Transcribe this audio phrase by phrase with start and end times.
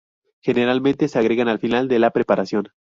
[0.41, 2.69] Generalmente se agrega al final de la preparación.